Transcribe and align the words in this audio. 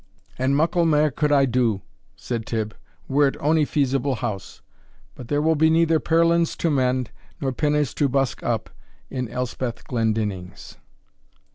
"And 0.39 0.55
muckle 0.57 0.83
mair 0.87 1.11
could 1.11 1.31
I 1.31 1.45
do," 1.45 1.83
said 2.15 2.47
Tibb, 2.47 2.75
"were 3.07 3.27
it 3.27 3.37
ony 3.39 3.65
feasible 3.65 4.15
house; 4.15 4.63
but 5.13 5.27
there 5.27 5.43
will 5.43 5.53
be 5.55 5.69
neither 5.69 5.99
pearlins 5.99 6.55
to 6.57 6.71
mend, 6.71 7.11
nor 7.39 7.51
pinners 7.51 7.93
to 8.01 8.09
busk 8.09 8.41
up, 8.41 8.71
in 9.11 9.29
Elspeth 9.29 9.83
Glendinning's." 9.87 10.77